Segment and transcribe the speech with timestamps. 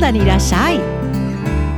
[0.00, 0.80] ダにいらっしゃい。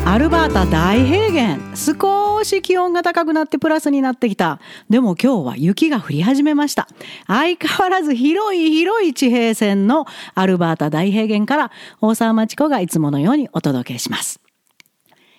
[0.07, 1.59] アルバータ大平原。
[1.75, 4.61] 少し気温が高くなってプラスになってきた。
[4.89, 6.87] でも今日は雪が降り始めました。
[7.27, 14.41] 相変わらず広い広い地平線のアルバータ大平原から大沢町子がいつものようにお届けします。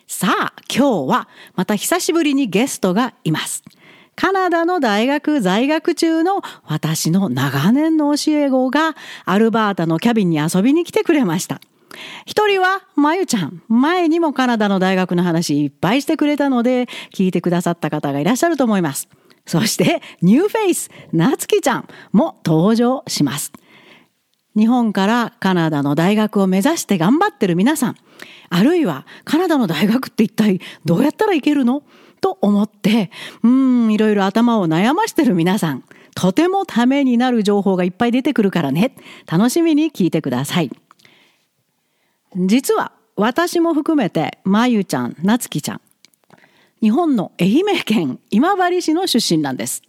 [0.06, 3.64] さあ今日はまた久しぶりにゲストがいます。
[4.16, 11.62] カナダの大学在学中の私の長年の教え子がアルバータのキャビンに遊びに来てくれました。
[12.26, 13.64] 一人はまゆちゃん。
[13.68, 19.08] 前にもカナダの大学の話いっぱいしてくれたので、聞いてくださった方がいらっしゃると思います。
[19.46, 23.52] そして、ニューフェイス、なつきちゃんも登場します。
[24.56, 27.96] 日本からカナダの大学を目指して頑張ってる皆さん、
[28.50, 31.84] あるいはカナダの大学って一体どうやったらいけるの？
[32.24, 33.12] と思って、
[33.44, 35.84] うん、いろいろ頭を悩ましてる皆さん、
[36.16, 38.96] とてもためになる情報がいっぱい出てくるからね、
[39.30, 40.72] 楽しみに聞いてください。
[42.36, 45.82] 実は私も含めて、まゆちゃん、なつきちゃん、
[46.82, 49.82] 日本の愛媛県今治市の出身なんです。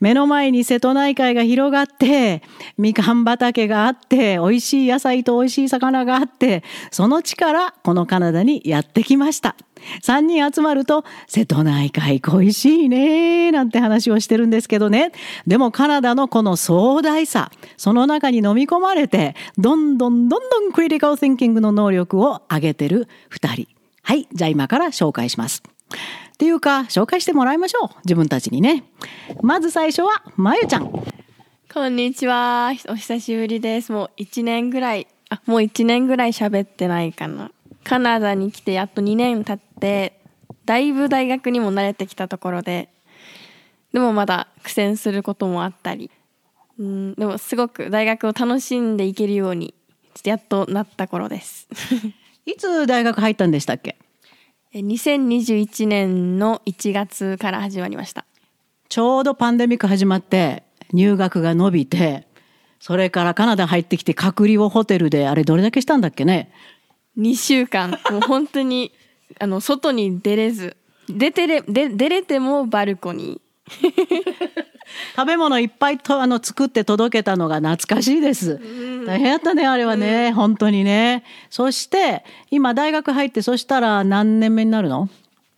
[0.00, 2.42] 目の前に瀬戸内海が広がって、
[2.78, 9.56] みかん畑があって、美味しい野菜と美味しい魚があって、その地からこのカナダにやってきました。
[10.02, 15.12] 3人集まると、瀬戸内海恋しいねーなんて話をしてるんですけどね。
[15.46, 23.68] でもカナダのこの壮大さ、その中に飲み込まれて、どんどんどんどんクリティカル・シンキングの能力を上げてる2人。
[24.02, 25.62] はい、じゃあ今から紹介します。
[26.36, 27.88] っていうか、紹介してもらいましょう。
[28.04, 28.84] 自分たちにね。
[29.40, 30.92] まず最初は、まゆちゃん。
[31.72, 32.74] こんにちは。
[32.90, 33.90] お久しぶりです。
[33.90, 37.52] もう1年ぐらい、あ、もう1年ぐらい喋ってないかな。
[37.84, 40.20] カナダに来てやっと2年経って、
[40.66, 42.90] だいぶ大学にも慣れてきたところで、
[43.94, 46.10] でもまだ苦戦することもあったり、
[46.78, 49.72] うん、でもすごく大学を楽しんでいけるように、
[50.22, 51.66] やっとなった頃です。
[52.44, 53.96] いつ大学入ったんでしたっけ？
[54.80, 58.26] 2021年の1月から始まりました。
[58.88, 60.62] ちょうどパンデミック始まって
[60.92, 62.26] 入学が伸びて
[62.78, 66.52] それからカナダ入ってきて隔離をホテルであれどれだけしたんだっけね
[67.18, 67.98] ？2週間。
[68.10, 68.92] もう本当に
[69.40, 70.76] あの外に出れず。
[71.08, 73.45] 出てれで出れてもバルコニー
[75.16, 78.60] 食べ物いっぱいとあの作って届けたのが懐かしいです。
[79.06, 81.24] 大変やったねあれはね、本当にね。
[81.50, 85.08] そして今大学入ってそしたら何年目になるの？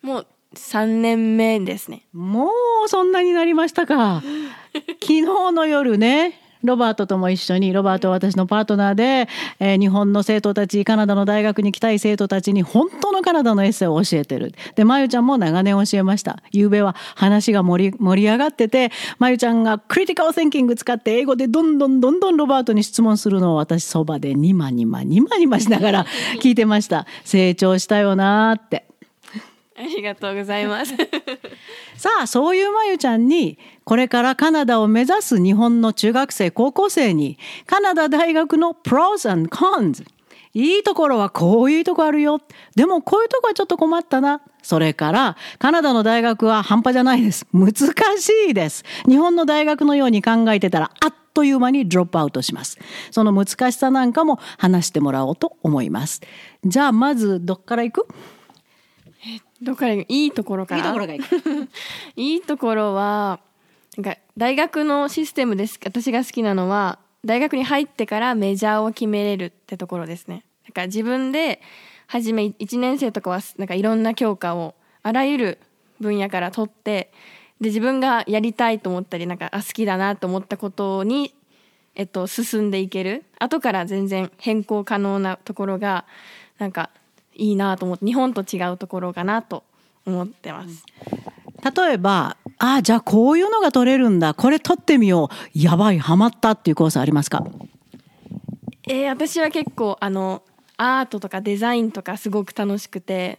[0.02, 2.02] もう3年目ですね。
[2.12, 2.50] も
[2.86, 4.22] うそんなになりましたか。
[5.00, 9.28] 昨日の夜ねロバートとも一緒にロバートは私のパートナーで、
[9.60, 14.52] えー、日本の生徒たちカナダの大学に来たい生徒たちに本当のカナダのエッセイを教えてる。
[14.74, 16.42] でまゆちゃんも長年教えました。
[16.52, 26.06] 昨べは話が盛り盛り上がっててまゆちゃんがクリティカル・センキング使って英語でどんどんどんどんロバートに質問するのを私そばでニマニマニマニマしながら
[26.40, 27.06] 聞いてました。
[27.24, 28.87] 成長したよなって。
[29.78, 30.94] ありがとうございます
[31.96, 40.04] さあそういうまゆちゃんにこれからカナダを目指す日本の中学生高校生にカナダ大学の pros and cons
[40.54, 42.40] いいところはこういうとこあるよ。
[42.74, 44.40] でもこういうとこはちょっと困ったな。
[44.62, 47.46] それからカナダの大学は半端じゃないです。
[47.52, 47.72] 難
[48.18, 48.82] しいです。
[49.06, 52.78] 日本の大学のように考えてたらあっという間にドロップアウトします。
[53.10, 56.22] その難しさなんかも話してもらおうと思います。
[56.64, 58.08] じゃあまずどっから行く？
[59.60, 60.78] どっからいいところから？
[60.78, 61.18] いいところがい
[62.16, 63.40] いいいところは
[63.96, 65.80] なんか大学のシステムです。
[65.84, 70.44] 私が好きなのは大学に入ってからメジャーを決めれるってところですね。
[70.64, 71.60] なんか自分で
[72.06, 75.58] 初め1年生とかはなんかいろんな教科をあらゆる
[76.00, 77.12] 分野から取って
[77.60, 81.34] で自分がやりたいと思ったりなんかあ好きだなと思ったことに、
[81.96, 83.24] えっと、進んでいける。
[83.40, 86.04] 後から全然変更可能なところが
[86.58, 86.90] なんか
[87.38, 89.64] いいなと思って日本と違うところかなと
[90.04, 90.84] 思ってます。
[91.76, 94.34] 例えばああじゃあこういうのが取れるんだ。
[94.34, 95.58] これ取ってみよう。
[95.58, 97.46] やばいハマったっていうコースありますか？
[98.86, 100.42] えー、私は結構あの
[100.76, 103.38] アートとかデザインとかすごく楽しくて。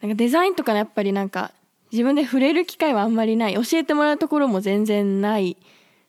[0.00, 1.50] なんかデザインとかやっぱりなんか
[1.90, 3.54] 自分で触れる機会はあんまりない。
[3.54, 5.56] 教えてもらうところも全然ない。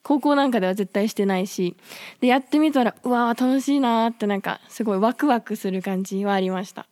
[0.04, 1.76] 高校なんかでは絶対してないし。
[2.22, 6.86] でやってみたらうわ楽しいなってなんかすごいワクワクする感じはありました、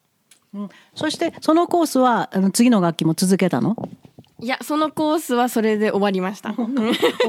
[0.58, 3.76] うん、そしてそのコースはあの次の楽器も続けたの？
[4.40, 6.54] いやそのコースはそれで終わりました。
[6.58, 6.66] 終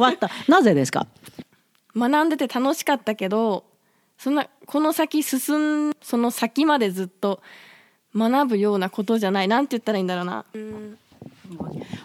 [0.01, 0.31] わった。
[0.49, 1.07] なぜですか？
[1.97, 3.65] 学んでて楽しかったけど
[4.19, 7.41] そんなこの先進んその先までずっと
[8.15, 9.49] 学ぶようなことじゃない。
[9.49, 10.99] なんて言ったらいいんだろうな、うん。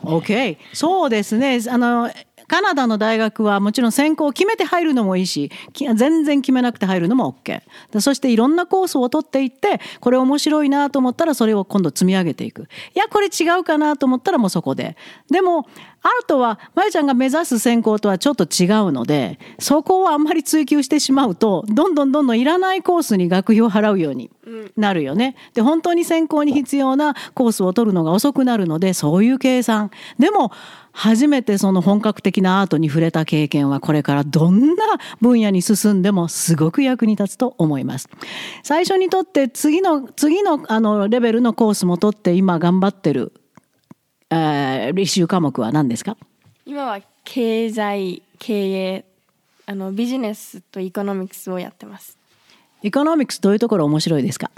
[0.03, 1.59] OK そうですね。
[1.69, 2.09] あの
[2.47, 5.51] カナダの大学はもちろん専攻を決めて入るのもいいし
[5.95, 7.61] 全然決めなくて入るのも OK
[7.99, 12.63] そしていろんなコースを取っていってこれ面白いなと思ったらそれを今度積み上げていく。
[12.63, 14.97] いやこれ違うかなと思ったらもうそこで。
[15.29, 15.67] でも
[16.03, 24.29] アートはまゆちゃんが目指す専攻とはちょっと違うのでそこをあんまり追求してしまうとどんどんどんどんいらないコースに学費を払うように
[24.75, 25.35] なるよね。
[25.53, 30.51] で本当に専攻に必要なコースを取るのが遅くなるのでそういう計算でも
[30.91, 34.83] 初めてその本格的なアートに触れた経験はこれからどんな
[35.21, 38.09] 分野に進んでもすごく役に立つと思います。
[38.63, 43.31] 最初にとって次の次のあのレベルのコースも取って今頑張ってる、
[44.29, 46.17] えー、履修科目は何ですか？
[46.65, 49.05] 今は経済経営
[49.65, 52.17] あのビジネスと economics をやってます。
[52.83, 54.51] economics どういうところ面白いですか？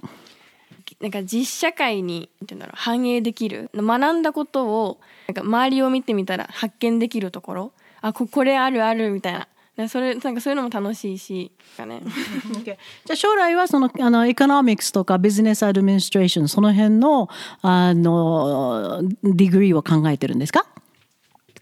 [1.02, 9.48] なんか実社会にてうんだろう反映できる学んだことをなんか周りを見てみたら発見できるところあここれあるあるみたいな。
[9.90, 11.52] それなんかそういうのも楽しいし、
[11.86, 12.02] ね、
[12.64, 12.76] じゃ
[13.12, 17.28] あ将来はそのあの economics とか business administration その辺の
[17.62, 20.66] あの degree を考えてるんですか？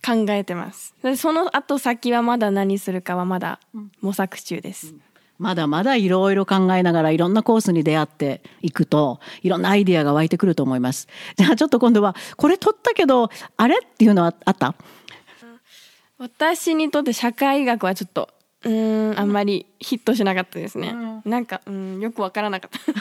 [0.05, 0.93] 考えてます。
[1.17, 3.59] その後先はまだ何するかはまだ
[3.99, 5.01] 模索中です、うん
[5.39, 11.07] まだまだいろいろ考えながらいろんなコースに出会っていくといろんなアイディアが湧いてくると思います。
[11.35, 14.75] じゃあちょっと今度はこれ取ったけどあれっていうのはあった？
[16.17, 18.29] 私にとって社会学はちょっと
[18.63, 22.93] うんあんまりヒットしなかったですね、うん、なんかうんよくわからなかった。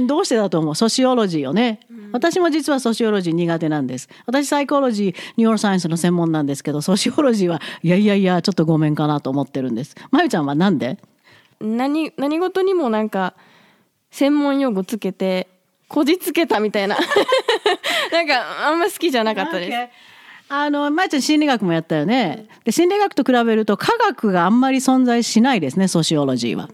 [0.08, 0.74] どうしてだと思う？
[0.74, 4.08] sociology よね、うん、私も実は sociology 苦手なんです。
[4.26, 9.94] 私 psychology neuroscience の専門なんですけど sociology はいやいやいやちょっとごめんかなと思ってるんです。
[10.10, 10.98] まゆちゃんはなんで？
[11.64, 13.34] 何何事にもなんか
[14.10, 15.48] 専門用語つけて
[15.88, 16.96] こじつけたみたいな
[18.12, 20.04] なんかあんま好きじゃなかったです。
[20.48, 22.46] あの、まいちゃん心理学もやったよね。
[22.64, 26.68] で、心理学と比べると科学があんまり存在しないですね、ソシオロジーは。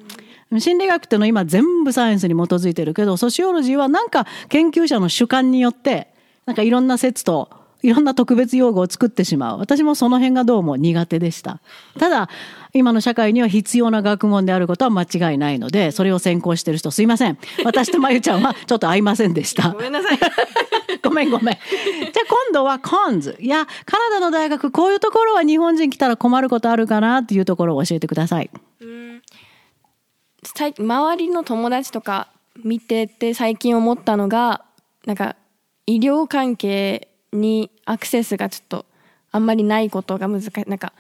[0.59, 6.09] 心理学っていうのは今全部サイエンスに基づいてるけど、ソシオロジーはなんか研究者の主観によって、
[6.47, 7.49] なんかいろんな説と
[7.83, 9.59] いろんな特別用語を作ってしまう。
[9.59, 11.61] 私もその辺がどうも苦手でした。
[11.99, 12.29] ただ、
[12.73, 17.39] 今の社会には必要な学問であることは間違いないので、それを専攻してる人すいません。
[17.65, 19.71] 私とまゆちゃんはちょっと合いませんでした。
[19.71, 20.19] ごめんなさい。
[21.03, 21.55] ごめんごめん。
[21.55, 23.37] じゃあ今度はコンズ。
[23.41, 28.51] いや、カナダの大学、こういうところは日本人来たら困ることあるかなっていうところを教えてください。
[28.81, 29.23] うん
[30.79, 32.29] 周りの友達とか
[32.65, 34.65] 見てて最近思ったのが、
[35.07, 35.37] なんか
[35.87, 38.87] 医療関係にアクセスがちょっと
[39.33, 40.51] あんまりないことが難しい。
[40.69, 40.93] なんか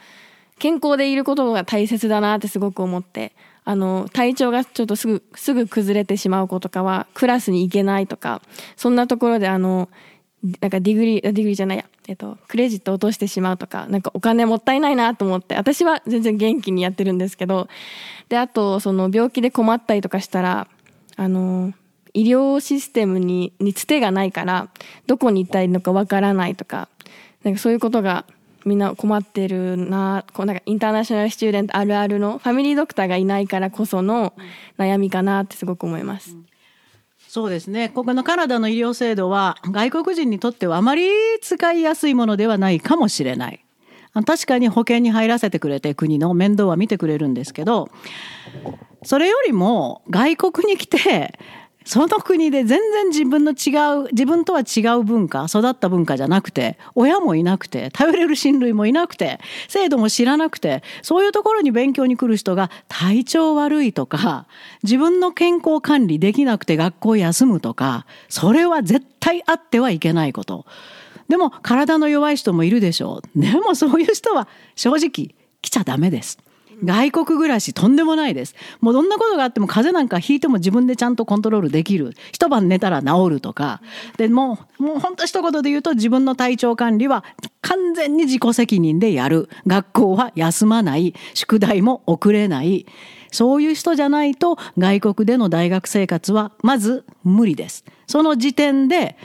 [0.58, 3.32] 健康でいることが大切だなってすごく思って。
[3.64, 8.40] あの体調がちょっとすぐすぐ崩れてしまう子とかはクラスに行けないとか
[8.74, 9.90] そんなところであの
[10.60, 15.56] なんか degree degree じゃないや、えっと、クレジット落としてしまうとかなんかお金もったいないなと思って。
[15.56, 17.68] 私は全然元気にやってるんですけど。
[18.30, 20.68] であとその病気で困ったりとかしたら
[21.16, 21.72] あの
[22.14, 24.68] 医療システムににつてがないから
[25.06, 26.88] どこに行ったらいいのかわからないとか
[27.44, 28.24] なんかそういうことが
[28.64, 34.34] みんな困ってるなこうなんか international student あるあるの family doctor がいないからこその
[34.78, 36.36] 悩みかなってすごく思います。
[37.30, 41.08] そうですねここのカナダの医療制度は外国人にとってはあまり
[41.40, 43.64] 使いやすいものではないかもしれない
[44.26, 47.88] 確かに保険に入らせてくれて国の面倒は見てくれるんですけど
[49.04, 51.38] それよりも外国に来て
[51.90, 64.46] その国で全然自分の違う自分とは違う文化育った文化じゃなくて親もいなくて頼れる親類もいなくて制度も知らなくてそういうところに勉強に来る人が体調悪いとか
[64.84, 70.66] 自分の健康管理できなくて学校休むとかそれは絶対あってはいけないこと。
[71.28, 73.40] でも体の弱い人もいるでしょう。
[73.40, 76.38] でもそういう人は正直来ちゃダメです。
[76.84, 78.54] 外国暮らしとんでもないです。
[78.80, 82.14] もうどんなことがあっても風邪なんかひいても自分でちゃんとコントロールできる。
[82.32, 83.80] 一晩寝たら治るとか。
[84.16, 87.24] でもう、もうほんと一言で言うと自分の体調管理は
[87.62, 89.48] 完全に自己責任でやる。
[89.66, 91.14] 学校は休まない。
[91.34, 92.86] 宿題も遅れない。
[93.32, 97.84] そういう人じゃないと外国での大学生活はまず無理です。
[98.06, 99.16] その時点で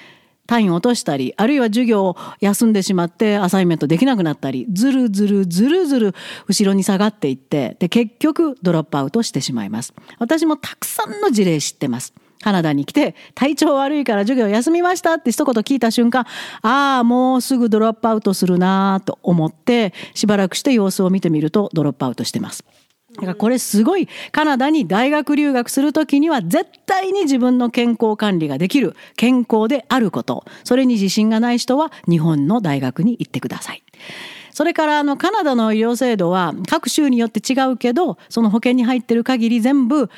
[0.47, 6.15] 単位を落としたり、あるいは授業を休んでしまってアサイメントできなくなったり、ずるずるずるずる
[6.47, 9.93] 後ろに下がっていって、で、結局ドロップアウトしてしまいます。
[10.19, 12.13] 私もたくさんの事例知ってます。
[12.41, 16.25] カナダに来て、体調悪いから授業休みましたって一言聞いた瞬間、
[16.61, 22.63] ああ、もうすぐドロップアウトするなと思って、しばらくして様子を見てみるとドロップアウトしてます。
[23.15, 33.83] だからこれすごいカナダに大学留学する時には絶対に自分の健康管理ができる健康であることそれに自信がない人は日本の大学に行ってください。
[34.51, 40.09] それからあのカナダの医療制度は各州によって違うけどその保険に入ってる限り全部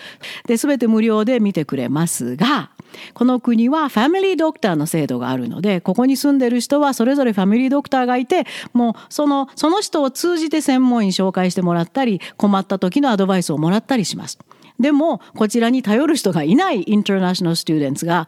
[0.46, 2.70] で全て無料で見てくれますが
[3.14, 14.40] この国はファミリードクターの制度があるのでここに住んでる人はそれぞれファミリードクターがいてもうそのその人を通じて専門医紹介してもらったり困った時のアドバイスをもらったりします。
[14.80, 18.28] でもこちらに頼る人がいないインターナショナルスチューデンツが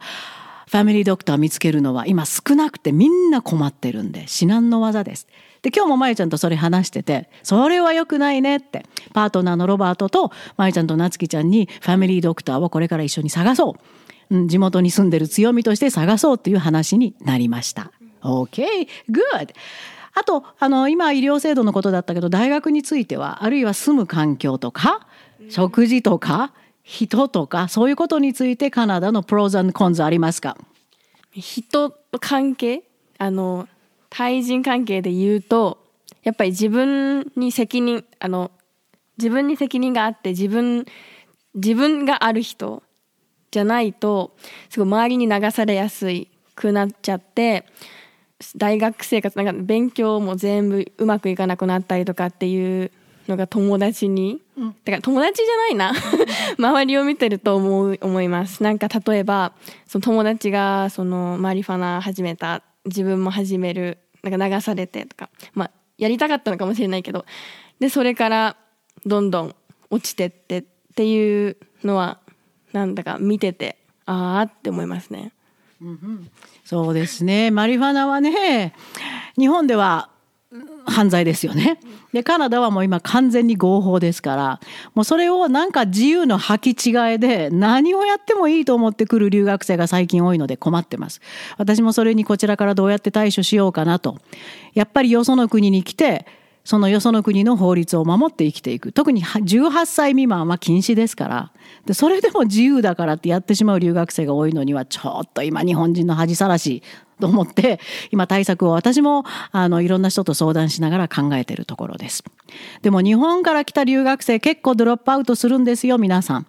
[0.68, 5.26] ファミリードクター見つけるのは今少なくてみんな困ってるんで至難の技です。
[5.62, 13.80] で今日もまゆちゃんとそれ話しててそれは良くないねってパートナーのロバートとまゆちゃんとなつきちゃんにファミリードクターをこれから一緒に探そう、
[14.30, 17.90] 地元に住んでる強みとして探そうっていう話になりました。
[18.22, 19.54] OK good.
[20.12, 25.06] あとあの今医療制度のことだったけど大学についてはあるいは住む環境とか
[25.48, 30.56] 食事とか人とかそういうことについてカナダの pros cons ありますか？
[31.32, 32.82] 人関係？
[33.18, 33.68] あの
[34.08, 35.78] 対人関係で言うと
[36.22, 38.50] やっぱり自分に責任あの
[39.16, 40.86] 自分に責任があって自分
[41.54, 42.82] 自分がある人
[43.50, 44.36] じゃないと
[44.68, 47.64] すごい周りに流されやすいくなっちゃって
[48.56, 52.90] 大学生活なんか勉強も全部うまくいかなくなったりとかっていう
[53.28, 55.92] のが友達に、うん、だから友達じゃないな。
[56.58, 58.62] 周りを見てると思う思います。
[58.62, 59.52] なんか例えば
[59.86, 67.24] その友達がそのマリファナ始めた自分も始めるなんか流されてとかまあやりたかったのかもしれないけど
[67.78, 68.56] でそれから
[69.06, 69.54] どんどん
[69.90, 70.64] 落ちてってっ
[70.94, 72.18] ていうのは
[72.72, 75.32] なんだか見ててああって思いますね。
[75.80, 76.30] うんうん、
[76.64, 78.74] そうですねマリファナはね
[79.38, 80.10] 日本では
[80.84, 81.78] 犯罪ですよね。
[82.12, 84.60] でカナダはもう今完全に合法ですから
[84.94, 91.20] もうそれをなんか自由の履き違えで何をやってもいいと思ってくる留学生が最近多いので困ってます。
[91.56, 94.18] 私もそれにこちらからどうやって対処しようかなと。
[94.74, 96.26] やっぱりよその国に来て
[96.64, 101.52] そのよその国の法律を守って生きていく特に18歳未満は禁止ですから
[101.86, 106.82] でそれでも自由だからってやってしまう留学生が多いのにはちょっと今日本人の恥さらし
[107.20, 112.24] と思って今対策を私もあのいろんな人と相談しながら考えているところです。
[112.82, 116.46] でも日本から来た留学生結構ドロップアウトするんですよ皆さん。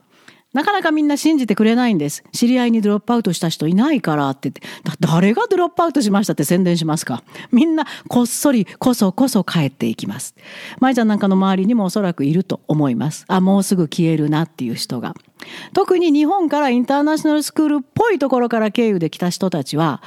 [0.54, 2.24] なかなかみんな信じてくれないんです。
[2.34, 4.62] 知り合いにドロップアウトした人いないからって言って、
[5.00, 7.24] 誰がドロップアウトしましたって宣伝しますか？
[7.52, 10.36] みんなこっそりこそこそ帰っていきます。
[10.80, 13.26] 舞ちゃんなんかの周りにもおそらくいると思います。
[13.28, 15.16] あ、もうすぐ消えるなっていう人が。
[15.74, 20.02] 特に日本からインターナショナルスクールっぽいところから経由で来た人たちは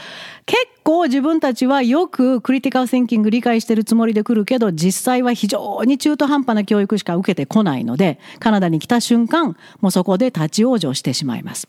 [0.47, 11.69] 結構自分たちはよくクリティカル・センキング理解してるつもりで来るけど実際は非常に中途半端な教育しか受けてこないのでカナダに来た瞬間もうそこで立ち往生してしまいます。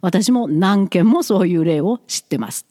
[0.00, 2.66] 私も何件もそういう例を知ってます。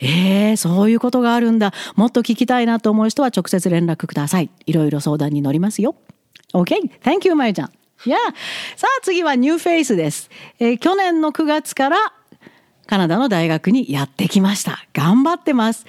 [0.00, 1.72] えー、そういうことがあるんだ。
[1.94, 4.50] もっと聞きたいなと思う人は直接連絡ください。
[4.66, 5.94] いろいろ相談に乗りますよ。
[6.52, 6.90] OK?
[7.02, 7.81] Thank you, まゆちゃん。
[8.04, 8.18] いや
[8.76, 11.96] さあ次はニューフェイスです、えー、去年の9月から
[12.92, 14.84] カナダの大学にやってきました。
[14.92, 15.86] 頑張ってます。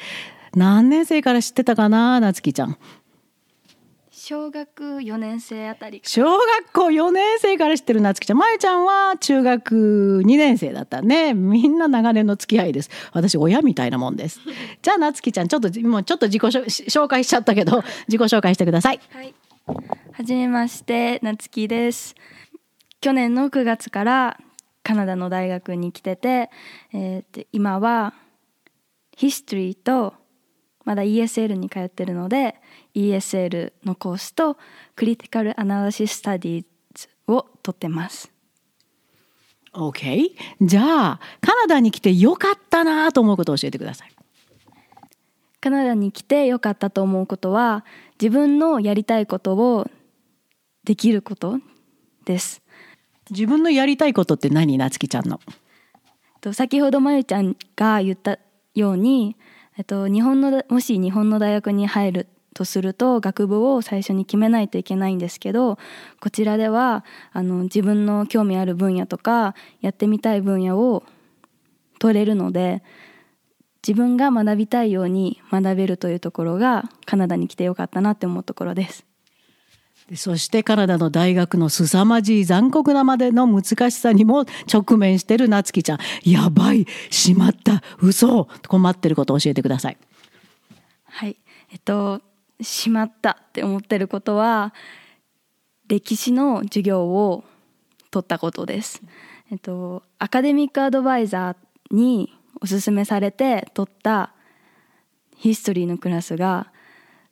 [0.55, 2.77] 何年生から知ってたかななつきちゃん。
[4.11, 8.37] 小学4年生あたり小学校4年生から知ってるなつきちゃん。
[8.37, 11.33] まゆちゃんは中学2年生だったね。
[11.33, 12.89] みんな長年の付き合いです。
[13.11, 14.39] 私親みたいなもんです。
[14.81, 19.01] じゃあなつきちゃんちょっともうちょっと自己紹介しちゃったけど自己紹介してください。
[19.11, 19.33] はい
[19.65, 22.15] はじめましてなつきです。
[22.99, 24.39] 去年の9月から
[24.83, 26.49] カナダの大学に来てて、
[26.93, 28.13] えー、今は
[29.15, 30.13] ヒストリーと
[30.83, 32.55] まだ ESL に通ってるので
[32.93, 34.57] ESL のコースと
[34.95, 38.31] クリティカルアナリシススタディーズを取ってます。
[39.71, 40.29] OK
[40.61, 44.12] じゃあカナダに来てよかったなと思うことを教えてください。
[45.63, 47.85] カナダに来てよかったと思うことは
[48.21, 49.89] 自分のやりたいことを
[50.83, 51.59] できること
[52.25, 52.61] です。
[53.31, 55.39] 自分のやりたいことって何なつきちゃんの？
[56.51, 58.39] 先ほどまゆちゃんが言った
[58.75, 59.37] ように
[59.87, 65.77] と日本のもし日本の大学に入るとすると学部を最初に決めないといけないんですけど
[66.19, 71.03] こちらではあの自分の興味ある分野とかやってみたい分野を
[71.99, 72.83] 取れるので
[73.85, 79.05] 自分が学びたいように学べるというところがカナダに来てよかったなって思うところです。
[80.15, 85.99] そしてカナダの大学の凄まじい残酷なまでの難しさにも直面してるなつきちゃん。
[86.23, 88.47] やばいしまった嘘。
[88.67, 89.97] 困ってることを教えてください。
[91.05, 91.37] はい
[91.71, 92.21] えっと
[92.61, 94.73] しまったって思ってることは
[95.87, 97.43] 歴史の授業を
[98.11, 99.01] 取ったことです。
[99.51, 102.33] えっとアカデミックアドバイザーに
[102.63, 104.31] おすすめされて取った
[105.35, 106.71] ヒストリーのクラスが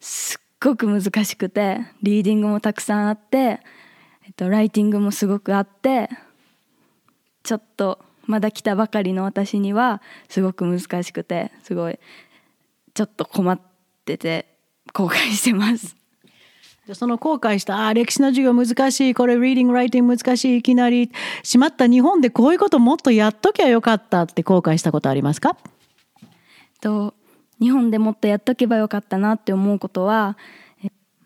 [0.02, 6.10] すっごく難しくてリーディングもたくさんあって、えっと、ライティングもすごくあって
[7.44, 11.98] ちょっとまだ来たばかりの私にはすごく難しくてすごい
[12.94, 13.60] ちょっと困っ
[14.04, 14.48] てて
[14.92, 16.01] 後悔してます。
[16.94, 21.12] その後悔したあ歴史の授業難しいこれリーディングライティング難しいいきなり
[21.44, 25.58] しまった日本でこういうこともっとやっときゃよかったって後悔したことありますか？
[26.82, 27.14] と
[27.60, 30.38] 日本でもっとやっとけばよかったなって思うことは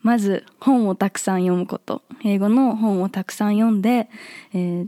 [0.02, 2.04] まず本をたくさん読むこと。
[2.24, 4.10] 英語の本をたくさん読んで、
[4.54, 4.88] えー、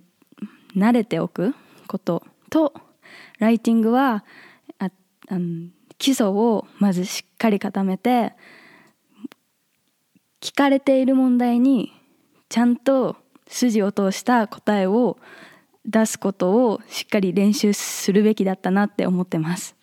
[0.76, 1.56] 慣れておく
[1.88, 2.74] ことと
[3.40, 4.26] ライティングは
[4.80, 4.92] あ
[5.30, 8.34] あの基礎をまずしっかり固めて
[10.48, 11.92] 聞かれている問題に
[12.48, 13.18] ちゃんと
[13.50, 15.18] 筋を通した答えを
[15.86, 19.76] 出すことをしっかり練習するべきだったなって思ってます。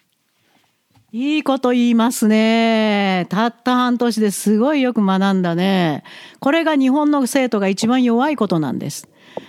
[1.12, 3.26] いいこと言いますね。
[3.28, 6.02] たった半年ですごいよく学んだね。
[6.40, 9.06] これが日本の生徒が一番弱いことなんです。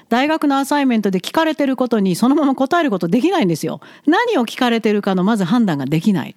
[0.09, 3.79] 大学のアサイメントで聞かれてることにそのまま答えることできないんですよ。
[4.05, 6.35] 何を聞かれてるかのまず判断ができない。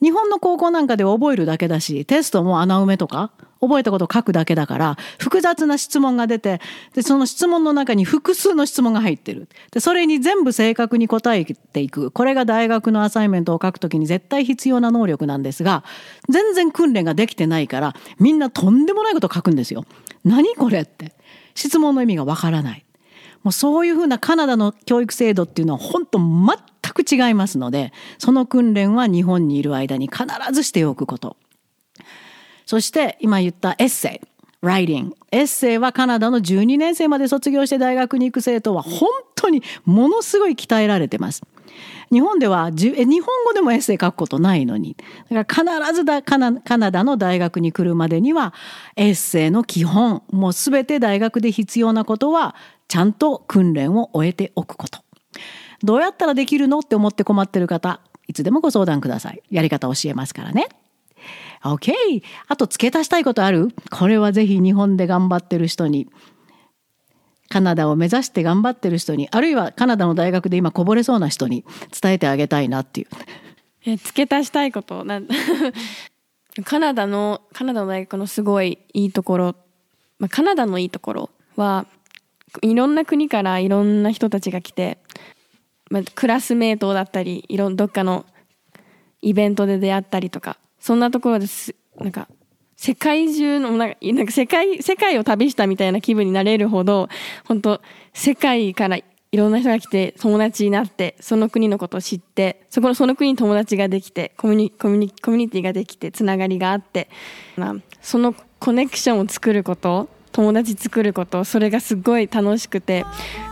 [0.00, 3.32] 日本の高校なんかで覚えるだけだし、テストも穴埋めとか、
[3.66, 6.60] 覚えたことを書くだけだから、複雑な質問が出て、
[6.94, 9.48] で、その質問の中に複数の質問が入ってる。
[9.72, 12.10] で、それに全部正確に答えていく。
[12.10, 15.84] これが大学のアサイメントを書くときに絶対必要な能力なんですが、
[16.28, 19.84] 全然訓練ができてないから、みんなとんでもないこと書くんですよ。
[20.24, 21.12] 何これって。
[21.54, 22.84] 質問の意味がわからない。
[23.42, 26.56] もうそういうふうなカナダの教育制度っていうのは本当全
[26.92, 31.36] く違いますので、その訓練は日本にいる間に必ずしておくこと。
[32.66, 34.26] そして今言ったエッセイ。
[34.62, 41.42] writing エッセイはカナダの12年生まで卒業して大学に行く生徒は本当にものすごい鍛えられてます。
[42.10, 44.96] 日本では日本語でもエッセイ書くことないのに
[45.30, 48.54] だから必ずだカナカナダの大学に来るまでには
[48.96, 52.54] エッセイの基本もう全て大学で必要なことは
[52.88, 55.00] ちゃんと訓練を終えておくこと。
[55.82, 59.42] どうやったらできるのって思って困ってる方いつでもご相談ください。
[59.50, 60.68] やり方教えますからね。
[61.62, 61.92] OK!
[62.48, 63.68] あと付け足したいことある？
[63.90, 66.08] これはぜひ日本で頑張ってる人に。
[67.48, 69.28] カナダを目指して頑張ってる人に。
[69.30, 71.64] あるいはカナダの大学で今こぼれそうな人に
[72.00, 73.06] 伝えてあげたいなっていう。
[73.86, 75.06] え付け足したいこと
[76.64, 79.56] カナダのカナダの大学のすごいいいところ、
[80.18, 81.86] まあ、カナダのいいところは
[82.62, 84.98] いろんな国からいろんな人たちが来て、
[85.90, 88.26] まあ、クラスメートだったりいろんどっかの
[89.22, 90.56] イベントで出会ったりとか。
[90.86, 91.74] そんなところです。
[91.98, 92.28] なんか
[92.76, 97.08] 世界中のなんかなんか世界世界を旅したみたいな気分になれるほど
[97.44, 97.80] 本当
[98.14, 107.08] 世界からいろんな人が来て友達になってその国のことを知ってそこのその国に友達ができてコミュニコミュニコミュニティができてつながりがあって、
[107.56, 113.04] まあ、そのコネクションを作ること友達作ることそれがすごい楽しくて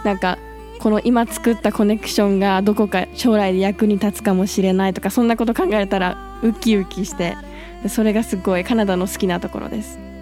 [0.05, 0.39] なんか
[0.79, 7.37] この今作ったコネクションがどこか将来で役に立つかもしれないとかそんなこと考えたらウキウキして
[7.89, 10.14] それがすごいカナダの好きなところです。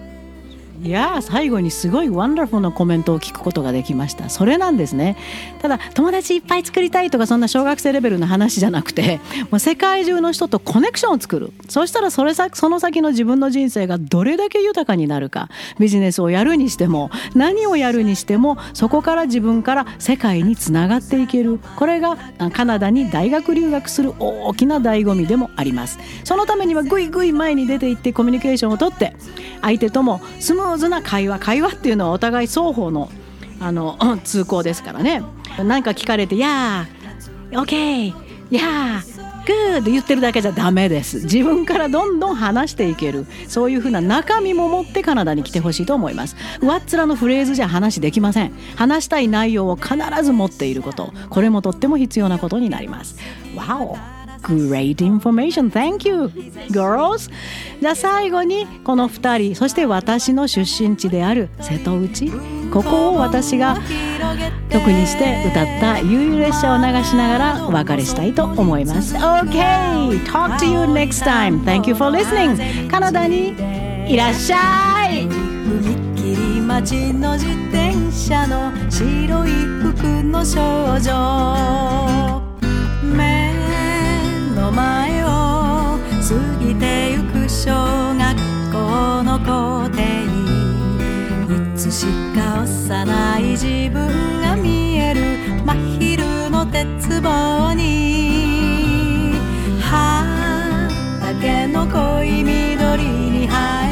[0.82, 4.28] いや最後にすごいワンダフルなコメントを聞くことができました。
[4.28, 5.16] それなんですね。
[5.60, 9.20] ただ友達いっぱい作りたいとかそんな小学生レベルの話じゃなくて
[9.52, 11.52] もう世界中の人とコネクションを作る。
[11.68, 15.48] そしたらそれさその先の自分の人生がどれだけ豊かになるか。
[15.78, 21.60] ビジネスをやるにしても何をやるにしてもそこから自分から世界につながっていける。
[21.76, 22.18] これが
[22.52, 26.00] カナダに大学留学する大きな醍醐味でもあります。
[26.24, 29.14] そのためにはぐいぐい前に出ていってコミュニケーションをとって
[29.60, 33.10] 相手ともスムーズな会話会話っていうのはお互い双方の
[33.60, 35.22] あの 通行ですからね。
[35.58, 38.14] 何か聞かれて「やー OK
[38.50, 41.20] やーグー言ってるだけじゃダメです。
[41.24, 43.26] 自分からどんどん話していける。
[43.48, 46.36] そういうふうな中身も持ってカナダに来てほしいと思います。
[46.60, 48.52] 上っ面のフレーズじゃ話できません。
[48.76, 51.12] 話したい内容を必ず持っていること。
[51.28, 53.16] これもとっても必要なことになります。
[53.56, 55.70] Wow Great information.
[55.70, 56.30] Thank you,
[56.70, 57.30] girls.
[57.80, 62.30] じゃあ最後にこの2人そして私の出身地である瀬戸内
[62.72, 63.76] ここを私が
[64.70, 69.14] 特にして歌った悠々列車を流しながらお別れしたいと思います。
[69.14, 70.24] Okay!
[70.26, 71.64] Talk to you next time.
[71.64, 72.90] Thank you for listening.
[72.90, 73.54] カナダに
[74.08, 80.58] いらっしゃい踏切待の自転車の白い服の少
[80.98, 82.41] 女
[84.62, 85.98] の前を過
[86.60, 87.72] ぎてゆく小
[88.14, 88.36] 学
[88.70, 88.78] 校
[89.24, 90.04] の校庭
[91.74, 95.20] いつしか幼い自分が見える
[95.66, 99.34] 真昼の鉄棒に。
[99.80, 103.48] 畑の濃い緑に映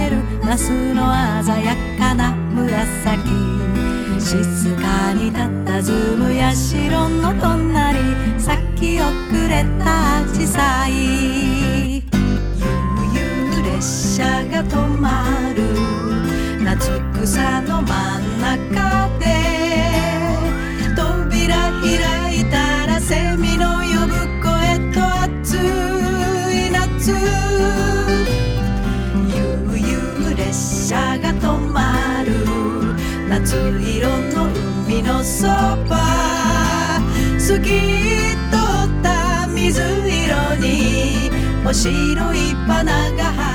[0.07, 3.29] えるナスの鮮やかな紫。
[4.21, 7.99] 静かに佇む社の隣
[8.39, 9.09] 咲き遅
[9.49, 10.20] れた。
[10.51, 10.93] アジサイ
[11.97, 15.09] 悠々列車が止ま
[15.55, 15.63] る。
[16.65, 16.91] 夏
[17.23, 19.25] 草の真ん中で。
[20.97, 24.51] 扉開いたらセミの呼ぶ声
[24.93, 26.71] と暑い。
[26.73, 27.13] 夏。
[29.29, 32.29] 悠々列車が止まる。
[33.29, 34.49] 夏色の
[34.87, 36.40] 海のそば。
[41.73, 43.50] 白い花が